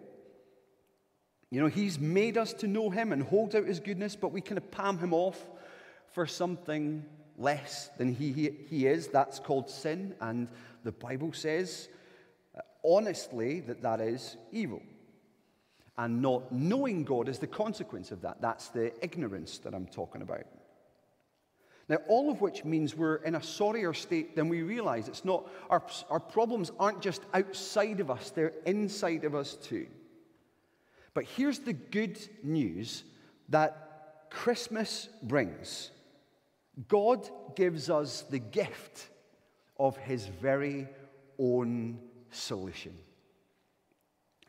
You 1.49 1.61
know, 1.61 1.67
He's 1.67 1.99
made 1.99 2.37
us 2.37 2.53
to 2.55 2.67
know 2.67 2.89
Him 2.89 3.11
and 3.11 3.23
hold 3.23 3.55
out 3.55 3.65
His 3.65 3.79
goodness, 3.79 4.15
but 4.15 4.31
we 4.31 4.41
kind 4.41 4.57
of 4.57 4.69
palm 4.71 4.99
Him 4.99 5.13
off 5.13 5.41
for 6.13 6.27
something 6.27 7.05
less 7.37 7.89
than 7.97 8.13
He, 8.13 8.31
he, 8.31 8.51
he 8.69 8.87
is. 8.87 9.07
That's 9.07 9.39
called 9.39 9.69
sin, 9.69 10.13
and 10.19 10.49
the 10.83 10.91
Bible 10.91 11.31
says 11.33 11.87
uh, 12.57 12.61
honestly 12.83 13.61
that 13.61 13.81
that 13.81 14.01
is 14.01 14.35
evil. 14.51 14.81
And 15.97 16.21
not 16.21 16.51
knowing 16.51 17.03
God 17.03 17.27
is 17.27 17.39
the 17.39 17.47
consequence 17.47 18.11
of 18.11 18.21
that. 18.21 18.41
That's 18.41 18.69
the 18.69 18.91
ignorance 19.03 19.59
that 19.59 19.73
I'm 19.73 19.87
talking 19.87 20.21
about. 20.21 20.45
Now, 21.89 21.97
all 22.07 22.31
of 22.31 22.39
which 22.39 22.63
means 22.63 22.95
we're 22.95 23.17
in 23.17 23.35
a 23.35 23.43
sorrier 23.43 23.93
state 23.93 24.35
than 24.35 24.47
we 24.47 24.61
realize. 24.61 25.09
It's 25.09 25.25
not, 25.25 25.49
our, 25.69 25.83
our 26.09 26.21
problems 26.21 26.71
aren't 26.79 27.01
just 27.01 27.21
outside 27.33 27.99
of 27.99 28.09
us, 28.09 28.29
they're 28.29 28.53
inside 28.65 29.25
of 29.25 29.35
us 29.35 29.55
too. 29.55 29.87
But 31.13 31.25
here's 31.25 31.59
the 31.59 31.73
good 31.73 32.17
news 32.43 33.03
that 33.49 34.29
Christmas 34.29 35.09
brings 35.21 35.91
God 36.87 37.29
gives 37.55 37.89
us 37.89 38.21
the 38.21 38.39
gift 38.39 39.09
of 39.77 39.97
his 39.97 40.25
very 40.25 40.87
own 41.37 41.99
solution. 42.31 42.97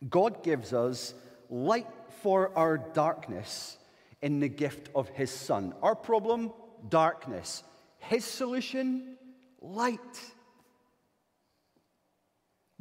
God 0.09 0.45
gives 0.45 0.73
us 0.73 1.15
light 1.53 1.87
for 2.23 2.51
our 2.57 2.79
darkness 2.79 3.77
in 4.23 4.41
the 4.41 4.49
gift 4.49 4.89
of 4.95 5.09
his 5.11 5.31
Son. 5.31 5.75
Our 5.83 5.95
problem, 5.95 6.53
darkness. 6.89 7.63
His 7.99 8.25
solution, 8.25 9.17
light. 9.61 10.01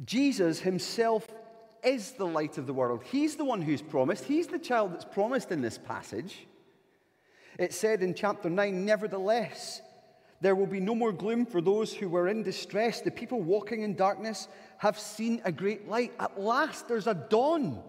Jesus 0.04 0.58
himself 0.58 1.28
is 1.84 2.12
the 2.12 2.26
light 2.26 2.56
of 2.56 2.66
the 2.66 2.72
world. 2.72 3.02
He's 3.04 3.36
the 3.36 3.44
one 3.44 3.60
who's 3.60 3.82
promised. 3.82 4.24
He's 4.24 4.46
the 4.46 4.58
child 4.58 4.94
that's 4.94 5.04
promised 5.04 5.52
in 5.52 5.60
this 5.60 5.76
passage. 5.76 6.46
It 7.58 7.74
said 7.74 8.02
in 8.02 8.14
chapter 8.14 8.48
9, 8.48 8.84
Nevertheless, 8.86 9.82
there 10.40 10.54
will 10.54 10.66
be 10.66 10.80
no 10.80 10.94
more 10.94 11.12
gloom 11.12 11.44
for 11.44 11.60
those 11.60 11.92
who 11.92 12.08
were 12.08 12.26
in 12.26 12.42
distress. 12.42 13.02
The 13.02 13.10
people 13.10 13.42
walking 13.42 13.82
in 13.82 13.94
darkness 13.94 14.48
have 14.78 14.98
seen 14.98 15.42
a 15.44 15.52
great 15.52 15.88
light. 15.88 16.12
At 16.18 16.40
last, 16.40 16.88
there's 16.88 17.06
a 17.06 17.14
dawn. 17.14 17.82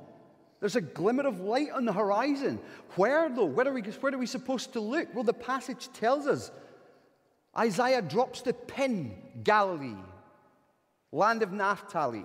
There's 0.64 0.78
a 0.78 0.82
glimmer 0.82 1.28
of 1.28 1.42
light 1.42 1.72
on 1.72 1.84
the 1.84 1.92
horizon. 1.92 2.58
Where, 2.96 3.28
though? 3.28 3.44
Where 3.44 3.68
are 3.68 3.74
we, 3.74 3.82
where 3.82 4.14
are 4.14 4.18
we 4.18 4.26
supposed 4.26 4.72
to 4.72 4.80
look? 4.80 5.14
Well, 5.14 5.26
the 5.26 5.34
passage 5.34 5.90
tells 5.92 6.26
us. 6.26 6.52
Isaiah 7.60 8.02
drops 8.02 8.44
the 8.44 8.54
pin 8.54 9.14
Galilee, 9.44 9.98
land 11.12 11.44
of 11.44 11.52
Naphtali. 11.52 12.24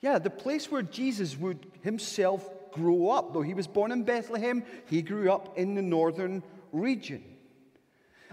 Yeah, 0.00 0.20
the 0.20 0.30
place 0.30 0.70
where 0.70 0.82
Jesus 0.82 1.36
would 1.36 1.66
himself 1.80 2.48
grow 2.70 3.10
up. 3.10 3.34
Though 3.34 3.42
he 3.42 3.54
was 3.54 3.66
born 3.66 3.90
in 3.90 4.04
Bethlehem, 4.04 4.62
he 4.86 5.02
grew 5.02 5.28
up 5.28 5.58
in 5.58 5.74
the 5.74 5.82
northern 5.82 6.44
region. 6.70 7.24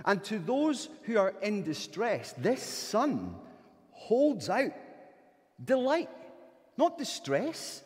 And 0.06 0.24
to 0.26 0.38
those 0.38 0.90
who 1.06 1.18
are 1.18 1.34
in 1.42 1.64
distress, 1.64 2.36
this 2.38 2.62
sun 2.62 3.34
holds 3.90 4.48
out 4.48 4.74
delight, 5.66 6.12
not 6.78 7.00
distress 7.00 7.82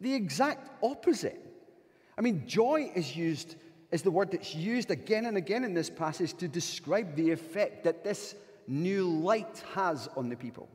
the 0.00 0.14
exact 0.14 0.70
opposite. 0.82 1.40
I 2.16 2.20
mean, 2.20 2.44
joy 2.46 2.90
is 2.94 3.16
used 3.16 3.56
is 3.90 4.02
the 4.02 4.10
word 4.10 4.30
that's 4.30 4.54
used 4.54 4.90
again 4.90 5.26
and 5.26 5.36
again 5.36 5.64
in 5.64 5.72
this 5.72 5.88
passage 5.88 6.34
to 6.34 6.46
describe 6.46 7.14
the 7.16 7.30
effect 7.30 7.84
that 7.84 8.04
this 8.04 8.34
new 8.66 9.08
light 9.08 9.62
has 9.74 10.08
on 10.14 10.28
the 10.28 10.36
people. 10.36 10.68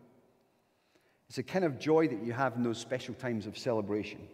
It's 1.30 1.38
a 1.38 1.44
kind 1.44 1.63
of 1.63 1.80
joy 1.80 2.08
that 2.08 2.24
you 2.24 2.34
have 2.34 2.56
in 2.56 2.63
those 2.63 2.80
special 2.80 3.13
times 3.13 3.46
of 3.46 3.58
celebration 3.58 4.27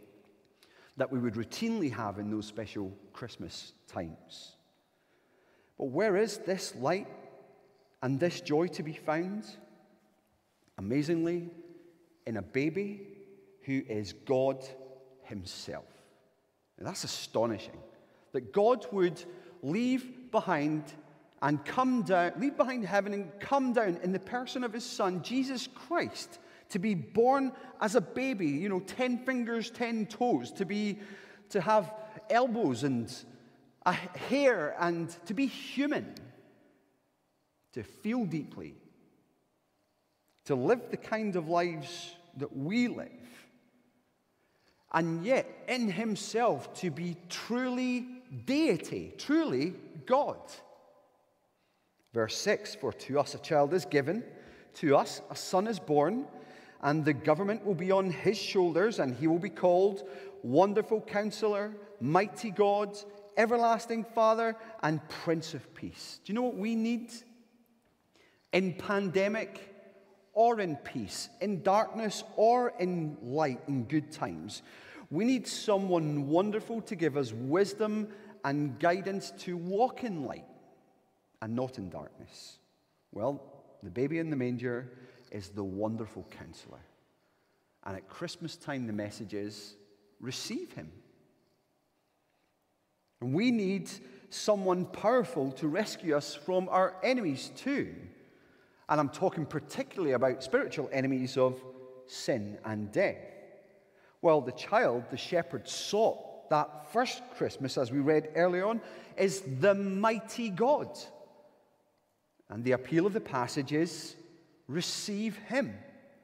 that 0.98 1.12
we 1.12 1.20
would 1.20 1.36
routinely 1.36 1.92
have 1.92 2.20
in 2.20 2.30
those 2.30 2.46
special 2.46 2.92
Christmas 3.14 3.74
times. 3.88 4.56
But 5.78 5.86
where 5.86 6.18
is 6.18 6.40
this 6.40 6.76
light 6.76 7.08
and 8.04 8.20
this 8.20 8.42
joy 8.42 8.68
to 8.68 8.84
be 8.84 8.94
found? 8.94 9.46
Amazingly, 10.78 11.50
in 12.28 12.38
a 12.38 12.42
baby 12.42 13.08
who 13.62 13.82
is 13.88 14.14
God 14.14 14.66
Himself. 15.30 15.86
That's 16.78 17.04
astonishing. 17.04 17.78
That 18.34 18.54
God 18.54 18.86
would 18.92 19.22
leave 19.62 20.32
behind 20.32 20.84
and 21.42 21.64
come 21.64 22.04
down, 22.04 22.34
leave 22.38 22.58
behind 22.58 22.86
heaven 22.86 23.14
and 23.14 23.32
come 23.40 23.74
down 23.74 24.00
in 24.04 24.12
the 24.12 24.20
person 24.20 24.64
of 24.64 24.74
His 24.74 24.84
Son, 24.84 25.22
Jesus 25.22 25.68
Christ, 25.68 26.40
to 26.70 26.80
be 26.80 26.94
born 26.94 27.52
as 27.82 27.96
a 27.96 28.02
baby, 28.02 28.48
you 28.48 28.70
know, 28.70 28.80
10 28.82 29.20
fingers, 29.20 29.72
10 29.72 30.08
toes, 30.08 30.52
to 30.54 30.66
be, 30.66 31.00
to 31.50 31.62
have 31.62 31.94
elbows 32.30 32.84
and 32.84 33.14
a 33.86 33.94
hair 33.94 34.76
and 34.80 35.10
to 35.26 35.34
be 35.34 35.48
human, 35.48 36.14
to 37.74 37.84
feel 37.84 38.26
deeply, 38.26 38.76
to 40.46 40.56
live 40.56 40.92
the 40.92 40.98
kind 40.98 41.36
of 41.36 41.48
lives 41.48 42.16
that 42.38 42.56
we 42.56 42.88
live, 42.88 43.10
and 44.92 45.24
yet 45.24 45.48
in 45.68 45.92
himself 45.92 46.74
to 46.76 46.90
be 46.90 47.16
truly 47.30 48.08
deity, 48.46 49.14
truly 49.18 49.74
God. 50.06 50.40
Verse 52.14 52.36
6 52.38 52.76
For 52.76 52.92
to 52.94 53.20
us 53.20 53.36
a 53.36 53.40
child 53.40 53.74
is 53.74 53.86
given, 53.86 54.24
to 54.76 54.96
us 54.96 55.22
a 55.30 55.36
son 55.36 55.68
is 55.68 55.80
born, 55.80 56.26
and 56.82 57.06
the 57.06 57.14
government 57.14 57.66
will 57.66 57.76
be 57.76 57.92
on 57.92 58.10
his 58.10 58.38
shoulders, 58.38 59.00
and 59.00 59.16
he 59.16 59.28
will 59.28 59.40
be 59.40 59.50
called 59.50 60.08
Wonderful 60.44 61.02
Counselor, 61.02 61.76
Mighty 62.00 62.52
God, 62.52 62.98
Everlasting 63.38 64.06
Father, 64.16 64.56
and 64.82 65.08
Prince 65.10 65.54
of 65.54 65.74
Peace. 65.76 66.20
Do 66.24 66.32
you 66.32 66.36
know 66.36 66.44
what 66.44 66.56
we 66.56 66.76
need? 66.76 67.12
In 68.54 68.74
pandemic, 68.74 69.69
or 70.40 70.62
in 70.62 70.78
peace, 70.78 71.28
in 71.42 71.62
darkness 71.64 72.24
or 72.38 72.72
in 72.80 73.18
light, 73.22 73.60
in 73.68 73.84
good 73.84 74.10
times. 74.10 74.62
We 75.12 75.26
need 75.26 75.46
someone 75.46 76.30
wonderful 76.30 76.80
to 76.84 76.96
give 76.96 77.18
us 77.18 77.34
wisdom 77.34 78.08
and 78.46 78.80
guidance 78.80 79.32
to 79.40 79.58
walk 79.58 80.06
in 80.06 80.24
light 80.24 80.46
and 81.42 81.58
not 81.58 81.78
in 81.78 81.90
darkness. 81.90 82.58
Well, 83.12 83.44
the 83.84 83.90
baby 83.90 84.18
in 84.18 84.30
the 84.30 84.38
manger 84.38 84.90
is 85.30 85.50
the 85.50 85.64
wonderful 85.66 86.26
counselor. 86.32 86.86
And 87.84 87.98
at 87.98 88.08
Christmas 88.08 88.56
time, 88.56 88.88
the 88.88 88.94
message 88.94 89.34
is 89.34 89.76
receive 90.22 90.72
him. 90.72 90.90
And 93.20 93.34
we 93.34 93.52
need 93.52 93.90
someone 94.30 94.86
powerful 94.86 95.52
to 95.52 95.68
rescue 95.68 96.16
us 96.16 96.34
from 96.34 96.70
our 96.70 96.96
enemies 97.04 97.52
too. 97.58 97.94
And 98.90 99.00
I'm 99.00 99.10
talking 99.10 99.46
particularly 99.46 100.14
about 100.14 100.44
spiritual 100.44 100.90
enemies 100.92 101.38
of 101.38 101.62
sin 102.08 102.58
and 102.66 102.92
death. 102.92 103.18
Well, 104.22 104.42
the 104.42 104.52
child 104.52 105.04
the 105.12 105.18
shepherd 105.18 105.70
sought 105.70 106.50
that 106.50 106.92
first 106.92 107.22
Christmas, 107.38 107.78
as 107.78 107.92
we 107.92 108.00
read 108.00 108.30
earlier 108.36 108.66
on, 108.66 108.82
is 109.16 109.44
the 109.60 109.76
mighty 109.76 110.50
God. 110.50 110.98
And 112.50 112.64
the 112.64 112.72
appeal 112.72 113.06
of 113.06 113.14
the 113.14 113.22
passage 113.22 113.72
is 113.72 114.16
receive 114.68 115.38
him. 115.38 115.78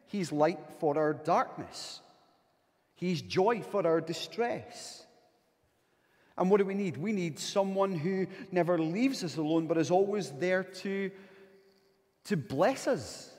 He's 0.08 0.32
light 0.32 0.60
for 0.80 0.98
our 0.98 1.14
darkness, 1.14 2.02
he's 2.96 3.22
joy 3.22 3.62
for 3.62 3.86
our 3.86 4.02
distress. 4.02 5.04
And 6.38 6.52
what 6.52 6.58
do 6.58 6.66
we 6.66 6.74
need? 6.74 6.98
We 6.98 7.14
need 7.14 7.40
someone 7.40 7.96
who 7.96 8.28
never 8.52 8.78
leaves 8.78 9.24
us 9.24 9.38
alone, 9.38 9.68
but 9.68 9.78
is 9.78 9.90
always 9.90 10.32
there 10.32 10.64
to, 10.64 11.10
to 12.26 12.38
bless 12.38 12.88
us 12.88 13.32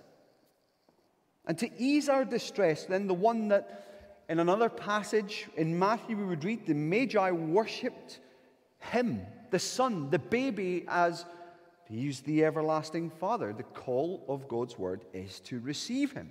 and 1.47 1.59
to 1.59 1.71
ease 1.79 2.09
our 2.09 2.25
distress. 2.25 2.85
Then 2.85 3.07
the 3.07 3.15
one 3.15 3.49
that 3.49 3.85
in 4.29 4.41
another 4.41 4.69
passage 4.69 5.47
in 5.57 5.79
Matthew 5.79 6.17
we 6.17 6.25
would 6.25 6.45
read 6.45 6.67
the 6.67 6.75
Magi 6.75 7.31
worshipped 7.31 8.21
him, 8.79 9.21
the 9.51 9.59
Son, 9.59 10.11
the 10.11 10.19
baby, 10.19 10.85
as 10.89 11.25
he's 11.89 12.21
the 12.21 12.45
everlasting 12.45 13.11
Father. 13.11 13.53
The 13.53 13.63
call 13.63 14.25
of 14.29 14.49
God's 14.49 14.79
word 14.79 15.05
is 15.13 15.41
to 15.41 15.61
receive 15.61 16.13
him. 16.13 16.31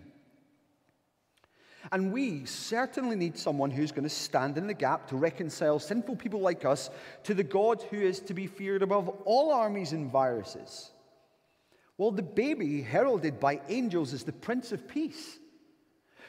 And 1.91 2.11
we 2.11 2.45
certainly 2.45 3.15
need 3.15 3.37
someone 3.37 3.69
who's 3.69 3.91
going 3.91 4.03
to 4.03 4.09
stand 4.09 4.57
in 4.57 4.65
the 4.65 4.73
gap 4.73 5.07
to 5.09 5.17
reconcile 5.17 5.77
sinful 5.77 6.15
people 6.15 6.39
like 6.39 6.65
us 6.65 6.89
to 7.23 7.33
the 7.33 7.43
God 7.43 7.83
who 7.91 7.97
is 7.97 8.19
to 8.21 8.33
be 8.33 8.47
feared 8.47 8.81
above 8.81 9.07
all 9.25 9.53
armies 9.53 9.91
and 9.91 10.11
viruses. 10.11 10.91
Well, 11.97 12.11
the 12.11 12.23
baby 12.23 12.81
heralded 12.81 13.39
by 13.39 13.61
angels 13.69 14.13
is 14.13 14.23
the 14.23 14.33
Prince 14.33 14.71
of 14.71 14.87
Peace, 14.87 15.39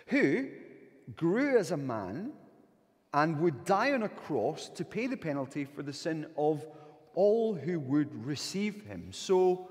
who 0.07 0.49
grew 1.17 1.59
as 1.59 1.73
a 1.73 1.77
man 1.77 2.33
and 3.13 3.41
would 3.41 3.65
die 3.65 3.93
on 3.93 4.03
a 4.03 4.09
cross 4.09 4.69
to 4.71 4.85
pay 4.85 5.07
the 5.07 5.17
penalty 5.17 5.65
for 5.65 5.83
the 5.83 5.93
sin 5.93 6.27
of 6.37 6.67
all 7.15 7.55
who 7.55 7.81
would 7.81 8.27
receive 8.27 8.85
him. 8.85 9.09
So, 9.11 9.71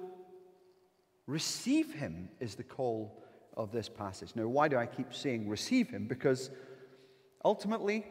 receive 1.27 1.93
him 1.93 2.29
is 2.39 2.55
the 2.55 2.63
call 2.63 3.23
of 3.55 3.71
this 3.71 3.87
passage. 3.87 4.31
Now, 4.35 4.47
why 4.47 4.67
do 4.67 4.77
I 4.77 4.85
keep 4.85 5.13
saying 5.13 5.47
receive 5.47 5.89
him? 5.89 6.07
Because 6.07 6.49
ultimately, 7.43 8.05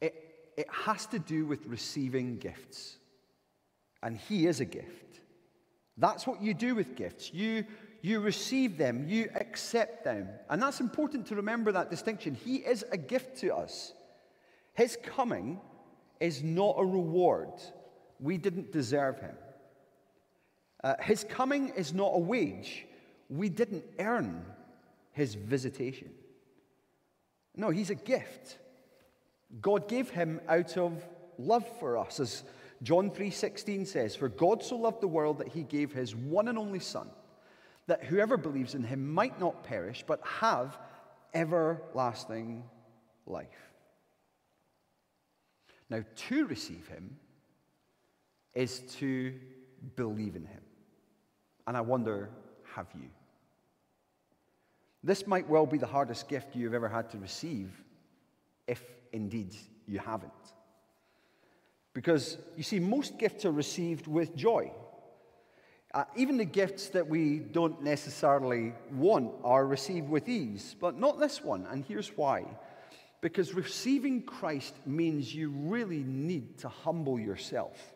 it, 0.00 0.14
it 0.56 0.66
has 0.70 1.06
to 1.06 1.18
do 1.18 1.46
with 1.46 1.66
receiving 1.66 2.38
gifts. 2.38 2.96
And 4.02 4.16
he 4.16 4.46
is 4.46 4.60
a 4.60 4.64
gift. 4.64 5.20
That's 5.96 6.26
what 6.26 6.42
you 6.42 6.54
do 6.54 6.74
with 6.74 6.96
gifts. 6.96 7.32
You, 7.32 7.64
you 8.00 8.20
receive 8.20 8.78
them, 8.78 9.06
you 9.08 9.28
accept 9.34 10.04
them. 10.04 10.28
And 10.48 10.62
that's 10.62 10.80
important 10.80 11.26
to 11.26 11.36
remember 11.36 11.72
that 11.72 11.90
distinction. 11.90 12.34
He 12.34 12.56
is 12.56 12.84
a 12.90 12.96
gift 12.96 13.38
to 13.40 13.54
us. 13.54 13.92
His 14.74 14.96
coming 15.04 15.60
is 16.20 16.42
not 16.42 16.76
a 16.78 16.84
reward. 16.84 17.52
We 18.20 18.38
didn't 18.38 18.72
deserve 18.72 19.20
him. 19.20 19.34
Uh, 20.82 20.94
his 21.00 21.24
coming 21.24 21.70
is 21.76 21.92
not 21.92 22.12
a 22.14 22.18
wage 22.18 22.86
we 23.32 23.48
didn't 23.48 23.84
earn 23.98 24.44
his 25.12 25.34
visitation. 25.34 26.10
No, 27.56 27.70
he's 27.70 27.90
a 27.90 27.94
gift. 27.94 28.58
God 29.60 29.88
gave 29.88 30.10
him 30.10 30.40
out 30.48 30.76
of 30.76 31.02
love 31.38 31.66
for 31.78 31.96
us 31.96 32.20
as 32.20 32.44
John 32.82 33.10
3:16 33.10 33.86
says, 33.86 34.16
"For 34.16 34.28
God 34.28 34.62
so 34.62 34.76
loved 34.76 35.00
the 35.00 35.08
world 35.08 35.38
that 35.38 35.48
he 35.48 35.62
gave 35.62 35.92
his 35.92 36.16
one 36.16 36.48
and 36.48 36.58
only 36.58 36.80
son, 36.80 37.10
that 37.86 38.04
whoever 38.04 38.36
believes 38.36 38.74
in 38.74 38.82
him 38.82 39.12
might 39.12 39.38
not 39.38 39.62
perish 39.62 40.04
but 40.06 40.24
have 40.26 40.78
everlasting 41.32 42.68
life." 43.26 43.72
Now, 45.88 46.04
to 46.14 46.46
receive 46.46 46.88
him 46.88 47.18
is 48.54 48.80
to 48.96 49.38
believe 49.94 50.36
in 50.36 50.46
him. 50.46 50.62
And 51.66 51.76
I 51.76 51.82
wonder, 51.82 52.30
have 52.74 52.88
you? 52.94 53.10
This 55.04 55.26
might 55.26 55.48
well 55.48 55.66
be 55.66 55.78
the 55.78 55.86
hardest 55.86 56.28
gift 56.28 56.56
you've 56.56 56.74
ever 56.74 56.88
had 56.88 57.10
to 57.10 57.18
receive, 57.18 57.84
if 58.66 58.82
indeed 59.12 59.54
you 59.86 59.98
haven't. 59.98 60.54
Because 61.94 62.38
you 62.56 62.62
see, 62.62 62.80
most 62.80 63.18
gifts 63.18 63.44
are 63.44 63.52
received 63.52 64.06
with 64.06 64.34
joy. 64.34 64.72
Uh, 65.94 66.04
even 66.16 66.38
the 66.38 66.44
gifts 66.44 66.88
that 66.88 67.06
we 67.06 67.38
don't 67.38 67.82
necessarily 67.82 68.72
want 68.92 69.30
are 69.44 69.66
received 69.66 70.08
with 70.08 70.26
ease, 70.28 70.74
but 70.80 70.98
not 70.98 71.20
this 71.20 71.42
one. 71.42 71.66
And 71.70 71.84
here's 71.84 72.08
why. 72.16 72.46
Because 73.20 73.54
receiving 73.54 74.22
Christ 74.22 74.74
means 74.86 75.34
you 75.34 75.50
really 75.50 76.02
need 76.02 76.58
to 76.58 76.68
humble 76.68 77.20
yourself. 77.20 77.94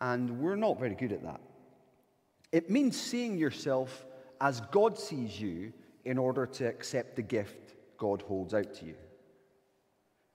And 0.00 0.40
we're 0.40 0.56
not 0.56 0.78
very 0.78 0.94
good 0.94 1.12
at 1.12 1.24
that. 1.24 1.40
It 2.52 2.70
means 2.70 2.98
seeing 2.98 3.36
yourself 3.36 4.06
as 4.40 4.60
God 4.70 4.96
sees 4.96 5.40
you 5.40 5.72
in 6.04 6.18
order 6.18 6.46
to 6.46 6.66
accept 6.66 7.16
the 7.16 7.22
gift 7.22 7.74
God 7.98 8.22
holds 8.22 8.54
out 8.54 8.72
to 8.74 8.86
you. 8.86 8.94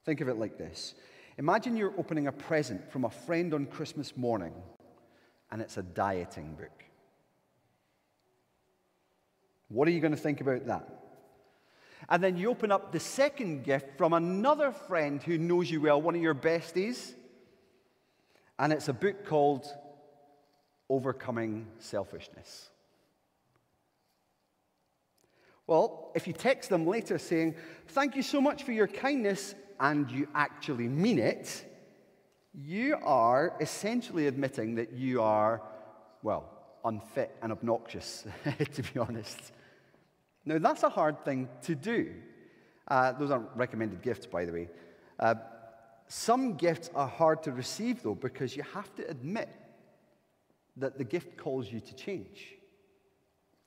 Think 0.06 0.20
of 0.20 0.28
it 0.28 0.38
like 0.38 0.58
this 0.58 0.96
Imagine 1.38 1.76
you're 1.76 1.94
opening 1.98 2.28
a 2.28 2.32
present 2.32 2.92
from 2.92 3.06
a 3.06 3.10
friend 3.10 3.54
on 3.54 3.66
Christmas 3.66 4.16
morning, 4.16 4.54
and 5.52 5.62
it's 5.62 5.78
a 5.78 5.84
dieting 5.84 6.56
book. 6.56 6.84
What 9.70 9.88
are 9.88 9.92
you 9.92 10.00
going 10.00 10.12
to 10.12 10.18
think 10.18 10.42
about 10.42 10.68
that? 10.68 10.88
And 12.10 12.24
then 12.24 12.38
you 12.38 12.50
open 12.50 12.72
up 12.72 12.92
the 12.92 13.00
second 13.00 13.64
gift 13.64 13.98
from 13.98 14.14
another 14.14 14.72
friend 14.72 15.24
who 15.24 15.38
knows 15.38 15.72
you 15.72 15.82
well, 15.82 16.02
one 16.02 16.16
of 16.16 16.22
your 16.22 16.36
besties, 16.36 17.14
and 18.60 18.72
it's 18.72 18.88
a 18.88 18.94
book 18.94 19.26
called 19.26 19.66
Overcoming 20.90 21.66
Selfishness. 21.80 22.70
Well, 25.66 26.12
if 26.14 26.28
you 26.28 26.34
text 26.34 26.70
them 26.70 26.86
later 26.86 27.18
saying, 27.18 27.56
Thank 27.88 28.16
you 28.16 28.22
so 28.22 28.42
much 28.42 28.64
for 28.64 28.74
your 28.74 28.88
kindness, 28.88 29.56
and 29.80 30.10
you 30.12 30.28
actually 30.34 30.88
mean 30.88 31.20
it, 31.20 31.66
you 32.54 32.98
are 33.04 33.56
essentially 33.60 34.28
admitting 34.28 34.76
that 34.76 34.94
you 34.94 35.22
are, 35.22 35.62
well, 36.22 36.50
unfit 36.86 37.36
and 37.42 37.52
obnoxious, 37.52 38.26
to 38.74 38.84
be 38.84 39.00
honest. 39.00 39.52
Now, 40.46 40.60
that's 40.60 40.84
a 40.84 40.90
hard 40.90 41.24
thing 41.24 41.50
to 41.64 41.76
do. 41.76 42.14
Uh, 42.88 43.14
those 43.14 43.32
aren't 43.32 43.50
recommended 43.56 44.02
gifts, 44.02 44.26
by 44.26 44.46
the 44.46 44.52
way. 44.52 44.70
Uh, 45.20 45.36
some 46.08 46.56
gifts 46.56 46.90
are 46.94 47.08
hard 47.08 47.44
to 47.44 47.52
receive, 47.52 48.04
though, 48.04 48.16
because 48.16 48.56
you 48.56 48.64
have 48.74 48.94
to 48.96 49.10
admit 49.10 49.50
that 50.78 50.98
the 50.98 51.04
gift 51.04 51.38
calls 51.38 51.72
you 51.72 51.80
to 51.80 51.96
change. 51.96 52.56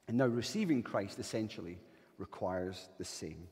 And 0.07 0.19
now, 0.19 0.27
receiving 0.27 0.83
Christ 0.83 1.19
essentially 1.19 1.79
requires 2.19 2.88
the 2.99 3.05
same. 3.05 3.49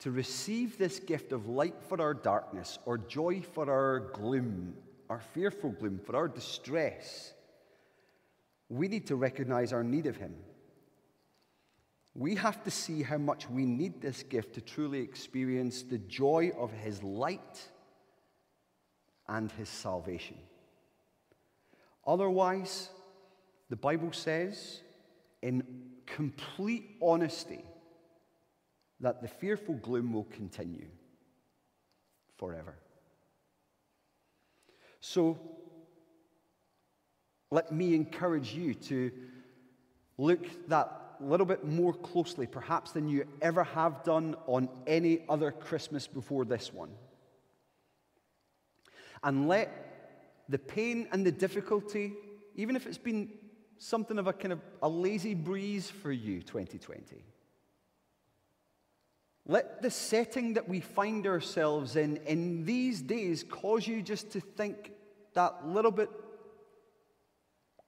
To 0.00 0.10
receive 0.10 0.76
this 0.76 0.98
gift 0.98 1.32
of 1.32 1.48
light 1.48 1.74
for 1.88 2.00
our 2.00 2.14
darkness, 2.14 2.78
or 2.84 2.98
joy 2.98 3.40
for 3.40 3.70
our 3.70 4.00
gloom, 4.12 4.74
our 5.08 5.20
fearful 5.20 5.70
gloom, 5.70 5.98
for 6.04 6.14
our 6.16 6.28
distress, 6.28 7.32
we 8.68 8.88
need 8.88 9.06
to 9.06 9.16
recognize 9.16 9.72
our 9.72 9.84
need 9.84 10.06
of 10.06 10.16
Him. 10.16 10.34
We 12.14 12.34
have 12.36 12.62
to 12.64 12.70
see 12.70 13.02
how 13.02 13.18
much 13.18 13.48
we 13.48 13.64
need 13.64 14.00
this 14.00 14.22
gift 14.22 14.54
to 14.54 14.60
truly 14.60 15.00
experience 15.00 15.82
the 15.82 15.98
joy 15.98 16.52
of 16.58 16.72
His 16.72 17.02
light 17.02 17.68
and 19.28 19.50
His 19.52 19.68
salvation. 19.68 20.36
Otherwise, 22.06 22.90
the 23.68 23.76
Bible 23.76 24.12
says 24.12 24.80
in 25.42 25.62
complete 26.06 26.96
honesty 27.02 27.64
that 29.00 29.22
the 29.22 29.28
fearful 29.28 29.74
gloom 29.74 30.12
will 30.12 30.24
continue 30.24 30.86
forever. 32.36 32.74
So, 35.00 35.38
let 37.50 37.70
me 37.72 37.94
encourage 37.94 38.54
you 38.54 38.74
to 38.74 39.12
look 40.18 40.68
that 40.68 41.16
little 41.20 41.46
bit 41.46 41.64
more 41.64 41.92
closely, 41.92 42.46
perhaps 42.46 42.92
than 42.92 43.08
you 43.08 43.26
ever 43.40 43.64
have 43.64 44.02
done 44.04 44.36
on 44.46 44.68
any 44.86 45.24
other 45.28 45.50
Christmas 45.50 46.06
before 46.06 46.44
this 46.44 46.72
one. 46.72 46.90
And 49.22 49.48
let 49.48 50.44
the 50.48 50.58
pain 50.58 51.08
and 51.12 51.24
the 51.24 51.32
difficulty, 51.32 52.12
even 52.54 52.76
if 52.76 52.86
it's 52.86 52.98
been 52.98 53.30
something 53.78 54.18
of 54.18 54.26
a 54.26 54.32
kind 54.32 54.52
of 54.52 54.60
a 54.82 54.88
lazy 54.88 55.34
breeze 55.34 55.90
for 55.90 56.12
you, 56.12 56.42
2020. 56.42 57.24
Let 59.48 59.80
the 59.80 59.90
setting 59.90 60.54
that 60.54 60.68
we 60.68 60.80
find 60.80 61.26
ourselves 61.26 61.94
in 61.94 62.16
in 62.18 62.64
these 62.64 63.00
days 63.00 63.44
cause 63.48 63.86
you 63.86 64.02
just 64.02 64.30
to 64.32 64.40
think 64.40 64.90
that 65.34 65.66
little 65.66 65.92
bit 65.92 66.10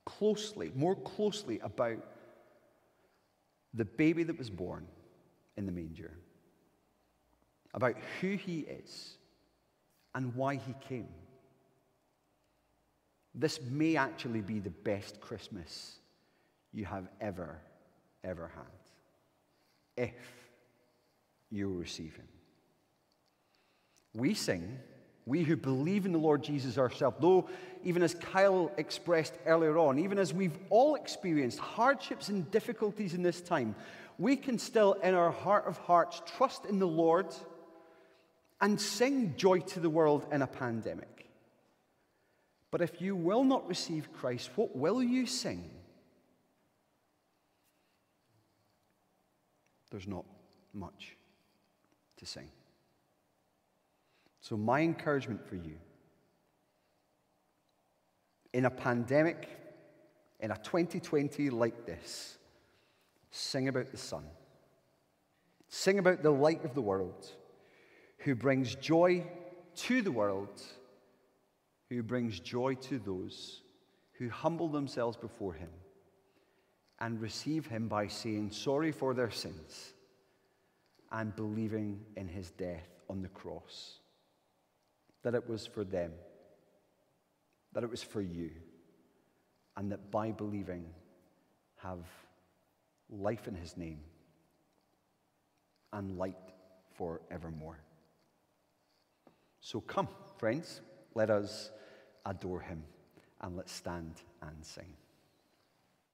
closely, 0.05 0.71
more 0.75 0.95
closely 0.95 1.59
about 1.59 1.99
the 3.75 3.85
baby 3.85 4.23
that 4.23 4.39
was 4.39 4.51
born 4.51 4.87
in 5.57 5.67
the 5.67 5.73
manger, 5.73 6.13
about 7.75 7.97
who 8.21 8.37
he 8.37 8.61
is 8.61 9.19
and 10.15 10.35
why 10.35 10.55
he 10.55 10.75
came. 10.89 11.09
This 13.35 13.61
may 13.61 13.97
actually 13.97 14.41
be 14.41 14.61
the 14.61 14.71
best 14.71 15.21
Christmas 15.21 15.97
you 16.73 16.85
have 16.85 17.09
ever, 17.21 17.59
ever 18.25 18.51
had, 18.55 20.05
if 20.05 20.15
you 21.51 21.73
receive 21.73 22.15
him. 22.17 22.29
We 24.15 24.35
sing, 24.35 24.79
we 25.27 25.43
who 25.43 25.57
believe 25.57 26.07
in 26.07 26.13
the 26.13 26.19
Lord 26.19 26.43
Jesus 26.43 26.79
ourselves, 26.79 27.19
though, 27.21 27.49
even 27.85 28.03
as 28.03 28.15
Kyle 28.15 28.73
expressed 28.77 29.35
earlier 29.47 29.77
on, 29.79 29.99
even 29.99 30.19
as 30.19 30.33
we've 30.33 30.59
all 30.71 30.95
experienced 30.95 31.59
hardships 31.59 32.29
and 32.29 32.51
difficulties 32.51 33.15
in 33.15 33.23
this 33.23 33.41
time, 33.41 33.75
we 34.19 34.37
can 34.37 34.59
still, 34.59 34.95
in 34.95 35.15
our 35.15 35.31
heart 35.31 35.67
of 35.67 35.79
hearts, 35.79 36.23
trust 36.37 36.65
in 36.65 36.79
the 36.79 36.87
Lord 36.87 37.27
and 38.61 38.81
sing 38.81 39.35
joy 39.37 39.61
to 39.61 39.81
the 39.81 39.91
world 39.91 40.27
in 40.33 40.43
a 40.43 40.47
pandemic. 40.47 41.29
But 42.71 42.83
if 42.83 43.01
you 43.01 43.15
will 43.15 43.45
not 43.45 43.69
receive 43.69 44.13
Christ, 44.13 44.51
what 44.57 44.75
will 44.75 45.03
you 45.03 45.27
sing? 45.27 45.71
There's 49.91 50.09
not 50.09 50.25
much 50.75 51.18
to 52.19 52.27
sing. 52.27 52.49
So, 54.41 54.57
my 54.57 54.81
encouragement 54.81 55.47
for 55.47 55.57
you 55.57 55.77
in 58.53 58.65
a 58.65 58.71
pandemic, 58.71 59.49
in 60.41 60.51
a 60.51 60.57
2020 60.57 61.51
like 61.51 61.87
this, 61.87 62.39
sing 63.31 63.69
about 63.69 63.91
the 63.91 63.97
sun. 63.97 64.25
Sing 65.69 65.99
about 65.99 66.23
the 66.23 66.31
light 66.31 66.65
of 66.65 66.75
the 66.75 66.81
world 66.81 67.29
who 68.19 68.35
brings 68.35 68.75
joy 68.75 69.27
to 69.77 70.03
the 70.03 70.11
world, 70.11 70.63
who 71.91 72.03
brings 72.03 72.41
joy 72.41 72.75
to 72.75 72.99
those 72.99 73.61
who 74.13 74.29
humble 74.29 74.69
themselves 74.69 75.17
before 75.17 75.53
him 75.53 75.69
and 77.01 77.21
receive 77.21 77.67
him 77.67 77.87
by 77.87 78.09
saying 78.09 78.51
sorry 78.51 78.91
for 78.91 79.15
their 79.15 79.31
sins 79.31 79.93
and 81.13 81.35
believing 81.35 82.01
in 82.17 82.29
his 82.29 82.51
death 82.51 82.89
on 83.09 83.23
the 83.23 83.29
cross. 83.29 83.99
That 85.23 85.35
it 85.35 85.49
was 85.49 85.67
for 85.67 85.85
them, 85.85 86.13
that 87.73 87.83
it 87.83 87.91
was 87.91 88.03
for 88.03 88.21
you, 88.21 88.51
and 89.77 89.93
that 89.93 90.11
by 90.11 90.33
believing 90.33 90.87
have 91.77 92.05
life 93.11 93.49
in 93.49 93.55
his 93.55 93.77
name 93.77 94.01
and 95.93 96.19
light 96.19 96.37
forevermore. 96.97 97.81
So 99.61 99.81
come, 99.81 100.09
friends, 100.39 100.81
let 101.15 101.31
us 101.31 101.71
adore 102.27 102.61
him 102.61 102.83
and 103.41 103.57
let's 103.57 103.73
stand 103.73 104.15
and 104.43 104.65
sing. 104.65 104.93